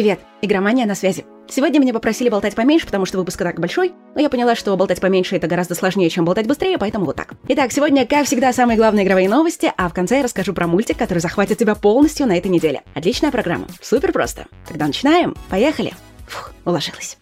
Привет, 0.00 0.20
игромания 0.40 0.86
на 0.86 0.94
связи. 0.94 1.26
Сегодня 1.46 1.78
меня 1.78 1.92
попросили 1.92 2.30
болтать 2.30 2.54
поменьше, 2.54 2.86
потому 2.86 3.04
что 3.04 3.18
выпуск 3.18 3.36
так 3.36 3.60
большой, 3.60 3.92
но 4.14 4.22
я 4.22 4.30
поняла, 4.30 4.54
что 4.54 4.74
болтать 4.74 4.98
поменьше 4.98 5.36
это 5.36 5.46
гораздо 5.46 5.74
сложнее, 5.74 6.08
чем 6.08 6.24
болтать 6.24 6.46
быстрее, 6.46 6.78
поэтому 6.78 7.04
вот 7.04 7.16
так. 7.16 7.34
Итак, 7.48 7.70
сегодня, 7.70 8.06
как 8.06 8.24
всегда, 8.24 8.54
самые 8.54 8.78
главные 8.78 9.04
игровые 9.04 9.28
новости, 9.28 9.70
а 9.76 9.90
в 9.90 9.92
конце 9.92 10.16
я 10.16 10.22
расскажу 10.22 10.54
про 10.54 10.66
мультик, 10.66 10.96
который 10.96 11.18
захватит 11.18 11.58
тебя 11.58 11.74
полностью 11.74 12.26
на 12.26 12.38
этой 12.38 12.50
неделе. 12.50 12.80
Отличная 12.94 13.30
программа. 13.30 13.66
Супер 13.82 14.12
просто. 14.12 14.46
Тогда 14.66 14.86
начинаем. 14.86 15.36
Поехали. 15.50 15.92
Фух, 16.28 16.54
уложилась. 16.64 17.18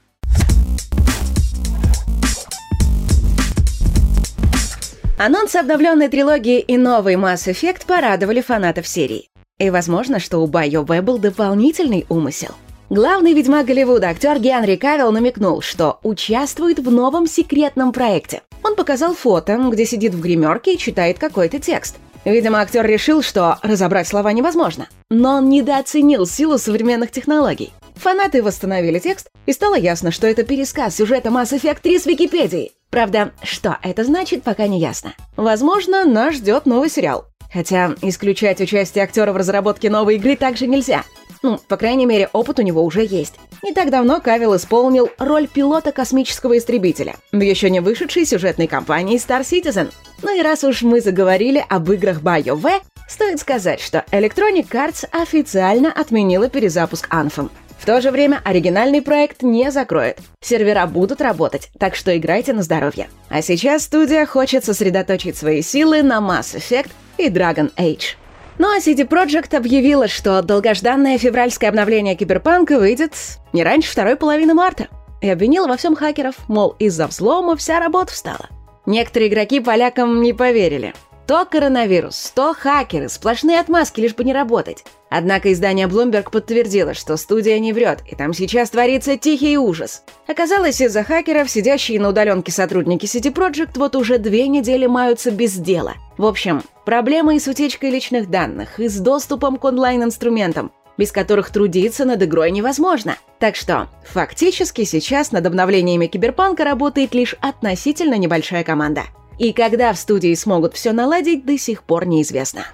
Анонс 5.18 5.56
обновленной 5.56 6.06
трилогии 6.06 6.60
и 6.60 6.76
новый 6.76 7.16
Mass 7.16 7.52
Effect 7.52 7.86
порадовали 7.88 8.40
фанатов 8.40 8.86
серии. 8.86 9.30
И 9.58 9.68
возможно, 9.70 10.20
что 10.20 10.38
у 10.38 10.46
BioWare 10.46 11.02
был 11.02 11.18
дополнительный 11.18 12.06
умысел. 12.08 12.54
Главный 12.91 13.34
ведьмак 13.34 13.66
Голливуда, 13.66 14.09
актер 14.09 14.38
Генри 14.38 14.77
Кавилл, 14.77 15.12
намекнул, 15.12 15.60
что 15.60 15.98
участвует 16.02 16.79
в 16.79 16.91
новом 16.91 17.27
секретном 17.27 17.92
проекте. 17.92 18.41
Он 18.65 18.77
показал 18.77 19.15
фото, 19.15 19.59
где 19.70 19.84
сидит 19.84 20.15
в 20.15 20.20
гримерке 20.23 20.73
и 20.73 20.79
читает 20.79 21.19
какой-то 21.19 21.59
текст. 21.59 21.96
Видимо, 22.24 22.60
актер 22.60 22.87
решил, 22.87 23.20
что 23.20 23.59
разобрать 23.62 24.09
слова 24.09 24.32
невозможно. 24.32 24.88
Но 25.10 25.34
он 25.34 25.51
недооценил 25.51 26.24
силу 26.24 26.56
современных 26.56 27.10
технологий. 27.10 27.74
Фанаты 27.96 28.43
восстановили 28.43 28.98
текст, 29.01 29.29
и 29.45 29.52
стало 29.52 29.74
ясно, 29.74 30.10
что 30.10 30.27
это 30.27 30.43
пересказ 30.43 30.96
сюжета 30.96 31.29
Mass 31.29 31.52
Effect 31.52 31.80
3 31.82 31.98
с 31.98 32.07
Википедии. 32.07 32.73
Правда, 32.88 33.32
что 33.43 33.77
это 33.82 34.02
значит, 34.05 34.45
пока 34.45 34.66
не 34.66 34.80
ясно. 34.80 35.12
Возможно, 35.37 36.07
нас 36.07 36.37
ждет 36.37 36.65
новый 36.65 36.88
сериал. 36.88 37.27
Хотя 37.52 37.95
исключать 38.01 38.62
участие 38.62 39.05
актера 39.05 39.32
в 39.32 39.37
разработке 39.37 39.91
новой 39.91 40.16
игры 40.16 40.37
также 40.37 40.66
нельзя. 40.66 41.05
Ну, 41.42 41.59
по 41.69 41.77
крайней 41.77 42.06
мере, 42.06 42.28
опыт 42.33 42.59
у 42.59 42.62
него 42.62 42.83
уже 42.84 43.05
есть. 43.05 43.34
Не 43.62 43.73
так 43.73 43.91
давно 43.91 44.20
Кавилл 44.20 44.56
исполнил 44.56 45.10
роль 45.19 45.46
пилота 45.46 45.92
космического 45.92 46.59
истребителя 46.59 47.16
в 47.32 47.40
еще 47.40 47.71
не 47.71 47.80
вышедшей 47.80 48.24
сюжетной 48.24 48.66
кампании 48.66 49.18
Star 49.18 49.43
Citizen. 49.43 49.93
Ну 50.23 50.37
и 50.37 50.43
раз 50.43 50.65
уж 50.65 50.82
мы 50.82 51.01
заговорили 51.01 51.65
об 51.68 51.90
играх 51.90 52.21
BioWare, 52.21 52.82
стоит 53.09 53.40
сказать, 53.40 53.80
что 53.80 54.04
Electronic 54.10 54.68
Arts 54.71 55.07
официально 55.10 55.93
отменила 55.93 56.49
перезапуск 56.49 57.09
Anthem. 57.12 57.51
В 57.79 57.87
то 57.87 58.01
же 58.01 58.10
время 58.10 58.40
оригинальный 58.45 59.01
проект 59.01 59.43
не 59.43 59.71
закроет. 59.71 60.18
Сервера 60.40 60.87
будут 60.87 61.21
работать, 61.21 61.71
так 61.79 61.95
что 61.95 62.16
играйте 62.16 62.52
на 62.52 62.62
здоровье. 62.62 63.09
А 63.29 63.40
сейчас 63.40 63.84
студия 63.84 64.27
хочет 64.27 64.65
сосредоточить 64.65 65.37
свои 65.37 65.62
силы 65.62 66.03
на 66.03 66.19
Mass 66.19 66.56
Effect 66.56 66.91
и 67.16 67.28
Dragon 67.28 67.72
Age. 67.77 68.16
Ну 68.59 68.69
а 68.75 68.78
CD 68.78 69.06
Projekt 69.06 69.56
объявила, 69.56 70.09
что 70.09 70.42
долгожданное 70.42 71.16
февральское 71.16 71.70
обновление 71.70 72.16
Киберпанка 72.16 72.78
выйдет 72.78 73.12
не 73.53 73.62
раньше 73.62 73.92
второй 73.92 74.16
половины 74.16 74.53
марта. 74.53 74.88
И 75.20 75.28
обвинила 75.28 75.69
во 75.69 75.76
всем 75.76 75.94
хакеров, 75.94 76.34
мол, 76.48 76.75
из-за 76.78 77.06
взлома 77.06 77.56
вся 77.56 77.78
работа 77.78 78.12
встала. 78.12 78.48
Некоторые 78.84 79.31
игроки 79.31 79.60
полякам 79.60 80.22
не 80.22 80.32
поверили. 80.32 80.92
То 81.28 81.44
коронавирус, 81.44 82.32
то 82.34 82.54
хакеры, 82.54 83.10
сплошные 83.10 83.60
отмазки, 83.60 84.00
лишь 84.00 84.15
бы 84.15 84.25
не 84.25 84.32
работать. 84.32 84.82
Однако 85.10 85.53
издание 85.53 85.87
Bloomberg 85.87 86.31
подтвердило, 86.31 86.94
что 86.94 87.19
студия 87.19 87.59
не 87.59 87.75
врет, 87.75 87.98
и 88.10 88.16
там 88.16 88.32
сейчас 88.32 88.71
творится 88.71 89.19
тихий 89.19 89.59
ужас. 89.59 90.04
Оказалось, 90.26 90.81
из-за 90.81 91.04
хакеров, 91.04 91.50
сидящие 91.50 92.00
на 92.00 92.09
удаленке 92.09 92.50
сотрудники 92.50 93.04
City 93.04 93.31
Project 93.31 93.72
вот 93.75 93.94
уже 93.94 94.16
две 94.16 94.49
недели 94.49 94.87
маются 94.87 95.31
без 95.31 95.53
дела. 95.53 95.97
В 96.16 96.25
общем, 96.25 96.62
проблемы 96.87 97.37
и 97.37 97.41
с 97.41 97.47
утечкой 97.47 97.91
личных 97.91 98.31
данных, 98.31 98.81
и 98.81 98.88
с 98.88 98.99
доступом 98.99 99.59
к 99.59 99.65
онлайн-инструментам, 99.65 100.72
без 100.97 101.12
которых 101.12 101.50
трудиться 101.50 102.06
над 102.06 102.22
игрой 102.22 102.53
невозможно. 102.53 103.19
Так 103.38 103.54
что, 103.54 103.88
фактически 104.03 104.84
сейчас 104.84 105.31
над 105.32 105.44
обновлениями 105.44 106.06
Киберпанка 106.06 106.65
работает 106.65 107.12
лишь 107.12 107.37
относительно 107.43 108.15
небольшая 108.15 108.65
команда. 108.65 109.03
И 109.38 109.53
когда 109.53 109.92
в 109.92 109.98
студии 109.98 110.34
смогут 110.34 110.75
все 110.75 110.93
наладить, 110.93 111.47
до 111.47 111.56
сих 111.56 111.84
пор 111.84 112.06
неизвестно. 112.06 112.66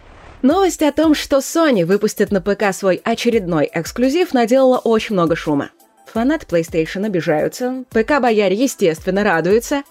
Новость 0.42 0.82
о 0.82 0.92
том, 0.92 1.14
что 1.14 1.38
Sony 1.38 1.84
выпустит 1.84 2.30
на 2.30 2.40
ПК 2.40 2.74
свой 2.74 3.00
очередной 3.04 3.70
эксклюзив, 3.72 4.34
наделала 4.34 4.78
очень 4.78 5.14
много 5.14 5.36
шума. 5.36 5.70
Фанаты 6.12 6.46
PlayStation 6.46 7.04
обижаются, 7.06 7.84
ПК-бояре, 7.90 8.54
естественно, 8.54 9.24
радуются, 9.24 9.82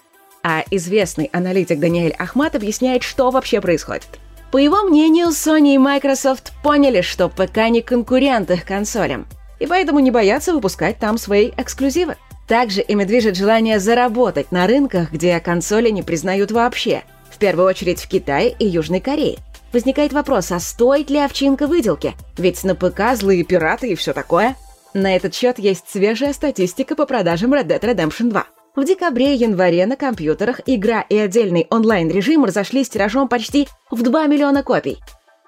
а 0.42 0.64
известный 0.70 1.28
аналитик 1.32 1.80
Даниэль 1.80 2.14
Ахмат 2.18 2.54
объясняет, 2.54 3.02
что 3.02 3.30
вообще 3.30 3.60
происходит. 3.60 4.08
По 4.52 4.58
его 4.58 4.82
мнению, 4.84 5.28
Sony 5.28 5.74
и 5.74 5.78
Microsoft 5.78 6.52
поняли, 6.62 7.00
что 7.00 7.28
ПК 7.28 7.68
не 7.68 7.82
конкурент 7.82 8.50
их 8.50 8.64
консолям, 8.64 9.26
и 9.58 9.66
поэтому 9.66 9.98
не 9.98 10.10
боятся 10.10 10.52
выпускать 10.54 10.98
там 10.98 11.18
свои 11.18 11.50
эксклюзивы. 11.56 12.16
Также 12.46 12.82
ими 12.82 13.04
движет 13.04 13.36
желание 13.36 13.80
заработать 13.80 14.52
на 14.52 14.66
рынках, 14.66 15.12
где 15.12 15.40
консоли 15.40 15.90
не 15.90 16.02
признают 16.02 16.52
вообще, 16.52 17.02
в 17.30 17.38
первую 17.38 17.66
очередь 17.66 18.00
в 18.00 18.08
Китае 18.08 18.54
и 18.58 18.66
Южной 18.66 19.00
Корее. 19.00 19.38
Возникает 19.72 20.12
вопрос, 20.12 20.52
а 20.52 20.60
стоит 20.60 21.10
ли 21.10 21.18
овчинка 21.18 21.66
выделки? 21.66 22.14
Ведь 22.36 22.62
на 22.62 22.74
ПК 22.74 23.14
злые 23.14 23.42
пираты 23.44 23.88
и 23.88 23.94
все 23.94 24.12
такое. 24.12 24.56
На 24.92 25.16
этот 25.16 25.34
счет 25.34 25.58
есть 25.58 25.88
свежая 25.88 26.32
статистика 26.32 26.94
по 26.94 27.06
продажам 27.06 27.52
Red 27.52 27.66
Dead 27.66 27.80
Redemption 27.80 28.30
2. 28.30 28.46
В 28.76 28.84
декабре 28.84 29.34
и 29.34 29.38
январе 29.38 29.86
на 29.86 29.96
компьютерах 29.96 30.60
игра 30.66 31.00
и 31.00 31.16
отдельный 31.16 31.66
онлайн-режим 31.70 32.44
разошлись 32.44 32.88
тиражом 32.88 33.26
почти 33.28 33.68
в 33.90 34.02
2 34.02 34.26
миллиона 34.26 34.62
копий. 34.62 34.98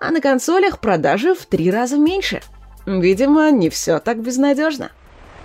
А 0.01 0.11
на 0.11 0.21
консолях 0.21 0.81
продажи 0.81 1.34
в 1.34 1.47
три 1.47 1.71
раза 1.71 1.97
меньше. 1.97 2.41
Видимо, 2.87 3.51
не 3.51 3.69
все 3.71 3.99
так 3.99 4.21
безнадежно. 4.21 4.91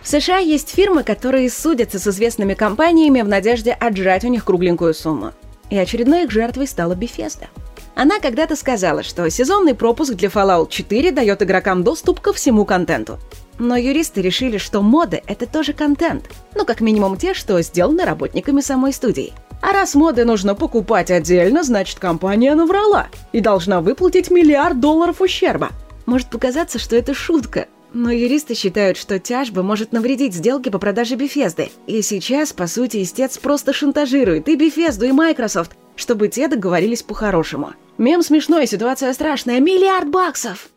В 0.01 0.07
США 0.07 0.39
есть 0.39 0.69
фирмы, 0.69 1.03
которые 1.03 1.49
судятся 1.49 1.99
с 1.99 2.07
известными 2.07 2.55
компаниями 2.55 3.21
в 3.21 3.27
надежде 3.27 3.71
отжать 3.71 4.25
у 4.25 4.29
них 4.29 4.45
кругленькую 4.45 4.95
сумму. 4.95 5.31
И 5.69 5.77
очередной 5.77 6.23
их 6.23 6.31
жертвой 6.31 6.67
стала 6.67 6.95
Bethesda. 6.95 7.45
Она 7.93 8.19
когда-то 8.19 8.55
сказала, 8.55 9.03
что 9.03 9.29
сезонный 9.29 9.75
пропуск 9.75 10.13
для 10.13 10.29
Fallout 10.29 10.69
4 10.69 11.11
дает 11.11 11.43
игрокам 11.43 11.83
доступ 11.83 12.19
ко 12.19 12.33
всему 12.33 12.65
контенту. 12.65 13.19
Но 13.59 13.75
юристы 13.75 14.21
решили, 14.21 14.57
что 14.57 14.81
моды— 14.81 15.21
это 15.27 15.45
тоже 15.45 15.73
контент. 15.73 16.29
Ну, 16.55 16.65
как 16.65 16.81
минимум 16.81 17.17
те, 17.17 17.35
что 17.35 17.61
сделаны 17.61 18.03
работниками 18.03 18.61
самой 18.61 18.93
студии. 18.93 19.33
А 19.61 19.71
раз 19.71 19.93
моды 19.93 20.25
нужно 20.25 20.55
покупать 20.55 21.11
отдельно, 21.11 21.61
значит, 21.61 21.99
компания 21.99 22.55
наврала 22.55 23.09
и 23.33 23.39
должна 23.39 23.81
выплатить 23.81 24.31
миллиард 24.31 24.79
долларов 24.79 25.21
ущерба. 25.21 25.69
Может 26.07 26.29
показаться, 26.29 26.79
что 26.79 26.95
это 26.95 27.13
шутка, 27.13 27.67
но 27.93 28.11
юристы 28.11 28.55
считают, 28.55 28.97
что 28.97 29.19
тяжба 29.19 29.63
может 29.63 29.91
навредить 29.91 30.33
сделке 30.33 30.71
по 30.71 30.79
продаже 30.79 31.15
Бефезды. 31.15 31.71
И 31.87 32.01
сейчас, 32.01 32.53
по 32.53 32.67
сути, 32.67 33.01
истец 33.03 33.37
просто 33.37 33.73
шантажирует 33.73 34.47
и 34.49 34.55
Бефезду, 34.55 35.05
и 35.05 35.11
Microsoft, 35.11 35.71
чтобы 35.95 36.27
те 36.27 36.47
договорились 36.47 37.03
по-хорошему. 37.03 37.73
Мем 37.97 38.23
смешной, 38.23 38.67
ситуация 38.67 39.13
страшная. 39.13 39.59
Миллиард 39.59 40.09
баксов! 40.09 40.69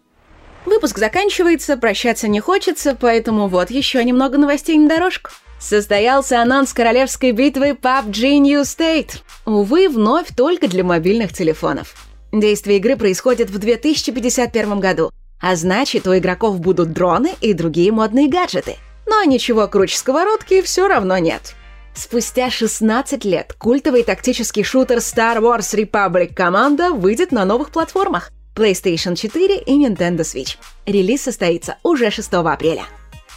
Выпуск 0.67 0.99
заканчивается, 0.99 1.77
прощаться 1.77 2.27
не 2.27 2.41
хочется, 2.41 2.97
поэтому 2.99 3.49
вот 3.49 3.71
еще 3.71 4.03
немного 4.03 4.39
новостей 4.39 4.79
на 4.79 4.89
дорожку. 4.89 5.31
Состоялся 5.61 6.41
анонс 6.41 6.73
королевской 6.73 7.33
битвы 7.33 7.71
PUBG 7.71 8.39
New 8.39 8.63
State. 8.63 9.21
Увы, 9.47 9.89
вновь 9.89 10.35
только 10.35 10.69
для 10.69 10.85
мобильных 10.85 11.33
телефонов. 11.33 11.95
Действие 12.33 12.79
игры 12.79 12.97
происходит 12.97 13.51
в 13.51 13.59
2051 13.59 14.81
году, 14.81 15.11
а 15.41 15.57
значит, 15.57 16.07
у 16.07 16.17
игроков 16.17 16.61
будут 16.61 16.93
дроны 16.93 17.33
и 17.41 17.53
другие 17.53 17.93
модные 17.93 18.29
гаджеты. 18.29 18.77
Но 19.07 19.23
ничего 19.25 19.69
круче 19.69 19.99
сковородки 19.99 20.63
все 20.63 20.89
равно 20.89 21.19
нет. 21.19 21.55
Спустя 21.95 22.51
16 22.51 23.25
лет 23.25 23.53
культовый 23.57 24.03
тактический 24.03 24.65
шутер 24.65 24.99
Star 24.99 25.39
Wars 25.39 25.75
Republic 25.75 26.35
Commando 26.35 26.93
выйдет 26.93 27.31
на 27.31 27.45
новых 27.45 27.71
платформах 27.71 28.31
PlayStation 28.57 29.15
4 29.15 29.59
и 29.59 29.85
Nintendo 29.85 30.21
Switch. 30.21 30.57
Релиз 30.87 31.23
состоится 31.23 31.77
уже 31.83 32.11
6 32.11 32.33
апреля. 32.35 32.85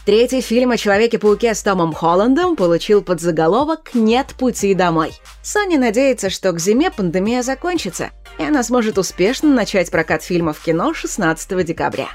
Третий 0.07 0.40
фильм 0.40 0.71
о 0.71 0.77
Человеке-пауке 0.77 1.54
с 1.54 1.62
Томом 1.62 1.92
Холландом 1.92 2.56
получил 2.56 3.01
подзаголовок 3.01 3.89
«Нет 3.94 4.27
пути 4.39 4.74
домой». 4.74 5.12
Sony 5.44 5.77
надеется, 5.77 6.30
что 6.30 6.54
к 6.54 6.62
зиме 6.62 6.92
пандемия 6.92 7.44
закончится, 7.44 8.12
и 8.39 8.44
она 8.44 8.63
сможет 8.63 8.98
успешно 8.98 9.54
начать 9.54 9.92
прокат 9.92 10.24
фильма 10.24 10.54
в 10.54 10.63
кино 10.63 10.94
16 10.94 11.65
декабря. 11.65 12.07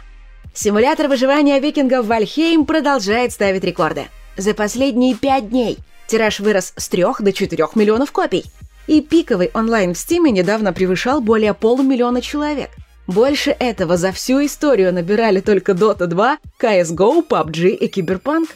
Симулятор 0.55 1.09
выживания 1.09 1.61
викингов 1.61 2.07
Вальхейм 2.07 2.65
продолжает 2.65 3.31
ставить 3.31 3.63
рекорды. 3.63 4.07
За 4.39 4.55
последние 4.55 5.15
пять 5.15 5.51
дней 5.51 5.77
тираж 6.07 6.41
вырос 6.41 6.73
с 6.75 6.89
3 6.89 7.05
до 7.19 7.31
4 7.31 7.63
миллионов 7.75 8.11
копий. 8.11 8.47
И 8.87 9.03
пиковый 9.03 9.51
онлайн 9.53 9.93
в 9.93 9.99
Стиме 9.99 10.31
недавно 10.31 10.73
превышал 10.73 11.21
более 11.21 11.53
полумиллиона 11.53 12.23
человек. 12.23 12.71
Больше 13.07 13.51
этого 13.59 13.97
за 13.97 14.13
всю 14.13 14.45
историю 14.45 14.93
набирали 14.93 15.41
только 15.41 15.73
Dota 15.73 16.07
2, 16.07 16.39
CSGO, 16.61 17.27
PUBG 17.27 17.71
и 17.71 17.89
Cyberpunk. 17.89 18.49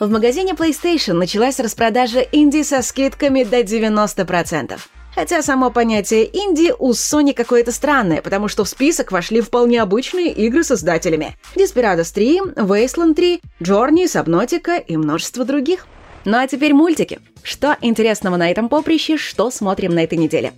В 0.00 0.10
магазине 0.10 0.54
PlayStation 0.54 1.12
началась 1.12 1.60
распродажа 1.60 2.20
инди 2.20 2.62
со 2.62 2.82
скидками 2.82 3.44
до 3.44 3.60
90%. 3.60 4.78
Хотя 5.14 5.42
само 5.42 5.70
понятие 5.70 6.24
инди 6.24 6.72
у 6.76 6.90
Sony 6.92 7.34
какое-то 7.34 7.70
странное, 7.70 8.22
потому 8.22 8.48
что 8.48 8.64
в 8.64 8.68
список 8.68 9.12
вошли 9.12 9.40
вполне 9.40 9.80
обычные 9.80 10.32
игры 10.32 10.64
с 10.64 10.68
создателями. 10.68 11.36
Desperados 11.54 12.12
3, 12.12 12.40
Wasteland 12.56 13.14
3, 13.14 13.40
Journey, 13.60 14.04
Subnautica 14.06 14.82
и 14.84 14.96
множество 14.96 15.44
других. 15.44 15.86
Ну 16.24 16.38
а 16.38 16.46
теперь 16.48 16.72
мультики. 16.72 17.20
Что 17.42 17.76
интересного 17.82 18.36
на 18.36 18.50
этом 18.50 18.68
поприще, 18.68 19.16
что 19.16 19.50
смотрим 19.50 19.94
на 19.94 20.02
этой 20.02 20.18
неделе? 20.18 20.52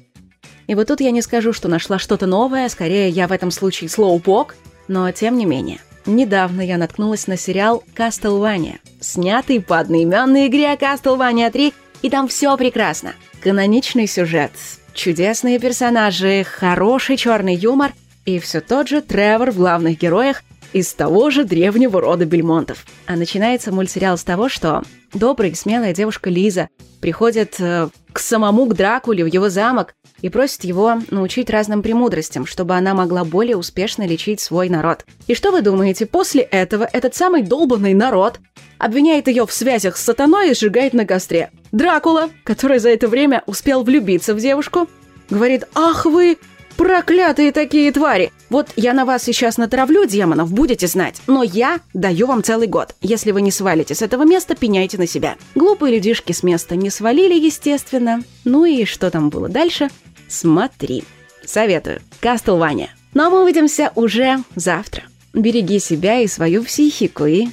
И 0.66 0.75
вот 0.75 0.88
тут 0.88 1.00
я 1.00 1.11
не 1.11 1.22
скажу, 1.22 1.52
что 1.52 1.69
нашла 1.69 1.99
что-то 1.99 2.26
новое, 2.26 2.69
скорее 2.69 3.08
я 3.08 3.28
в 3.28 3.32
этом 3.32 3.50
случае 3.50 3.90
слоупок, 3.90 4.56
но 4.88 5.11
тем 5.12 5.37
не 5.37 5.46
менее. 5.46 5.81
Недавно 6.06 6.61
я 6.61 6.76
наткнулась 6.76 7.26
на 7.26 7.37
сериал 7.37 7.82
«Castlevania», 7.96 8.76
снятый 9.00 9.61
по 9.61 9.78
одноименной 9.78 10.49
игре 10.49 10.72
«Castlevania 10.75 11.50
3», 11.50 11.72
и 12.02 12.11
там 12.11 12.28
все 12.28 12.56
прекрасно. 12.56 13.14
Каноничный 13.40 14.06
сюжет, 14.06 14.52
чудесные 14.93 15.58
персонажи, 15.58 16.44
хороший 16.44 17.17
черный 17.17 17.55
юмор 17.55 17.93
и 18.25 18.38
все 18.38 18.60
тот 18.60 18.88
же 18.88 19.02
Тревор 19.02 19.50
в 19.50 19.56
главных 19.56 19.99
героях 19.99 20.43
из 20.74 20.92
того 20.92 21.30
же 21.30 21.44
древнего 21.44 22.00
рода 22.00 22.26
Бельмонтов. 22.26 22.84
А 23.06 23.16
начинается 23.16 23.72
мультсериал 23.72 24.18
с 24.18 24.24
того, 24.24 24.48
что 24.48 24.82
добрая 25.14 25.52
и 25.52 25.54
смелая 25.54 25.94
девушка 25.94 26.28
Лиза 26.28 26.68
приходит 27.00 27.54
э, 27.60 27.88
к 28.12 28.18
самому 28.18 28.66
к 28.66 28.74
Дракуле 28.74 29.24
в 29.24 29.28
его 29.28 29.48
замок 29.48 29.94
и 30.20 30.28
просит 30.28 30.64
его 30.64 30.98
научить 31.10 31.48
разным 31.48 31.80
премудростям, 31.80 32.44
чтобы 32.44 32.74
она 32.74 32.92
могла 32.92 33.24
более 33.24 33.56
успешно 33.56 34.04
лечить 34.04 34.40
свой 34.40 34.68
народ. 34.68 35.06
И 35.28 35.34
что 35.34 35.52
вы 35.52 35.62
думаете, 35.62 36.06
после 36.06 36.42
этого 36.42 36.88
этот 36.92 37.14
самый 37.14 37.42
долбанный 37.42 37.94
народ 37.94 38.40
обвиняет 38.78 39.28
ее 39.28 39.46
в 39.46 39.52
связях 39.52 39.96
с 39.96 40.02
сатаной 40.02 40.50
и 40.50 40.54
сжигает 40.54 40.92
на 40.92 41.06
костре. 41.06 41.50
Дракула, 41.70 42.30
который 42.42 42.80
за 42.80 42.90
это 42.90 43.06
время 43.06 43.44
успел 43.46 43.84
влюбиться 43.84 44.34
в 44.34 44.40
девушку, 44.40 44.88
говорит 45.30 45.64
«Ах 45.74 46.04
вы, 46.04 46.38
Проклятые 46.76 47.52
такие 47.52 47.92
твари! 47.92 48.32
Вот 48.50 48.68
я 48.76 48.92
на 48.92 49.04
вас 49.04 49.22
сейчас 49.22 49.58
натравлю 49.58 50.06
демонов, 50.06 50.52
будете 50.52 50.86
знать. 50.86 51.20
Но 51.26 51.42
я 51.42 51.80
даю 51.92 52.26
вам 52.26 52.42
целый 52.42 52.66
год. 52.66 52.94
Если 53.00 53.30
вы 53.30 53.42
не 53.42 53.50
свалите 53.50 53.94
с 53.94 54.02
этого 54.02 54.24
места, 54.24 54.54
пеняйте 54.56 54.98
на 54.98 55.06
себя. 55.06 55.36
Глупые 55.54 55.94
людишки 55.94 56.32
с 56.32 56.42
места 56.42 56.76
не 56.76 56.90
свалили, 56.90 57.34
естественно. 57.34 58.22
Ну 58.44 58.64
и 58.64 58.84
что 58.84 59.10
там 59.10 59.30
было 59.30 59.48
дальше? 59.48 59.88
Смотри. 60.28 61.04
Советую. 61.44 62.00
Кастлвания. 62.20 62.90
Но 63.12 63.30
мы 63.30 63.42
увидимся 63.42 63.92
уже 63.94 64.38
завтра. 64.56 65.04
Береги 65.32 65.78
себя 65.78 66.20
и 66.20 66.26
свою 66.26 66.64
психику 66.64 67.26
и 67.26 67.48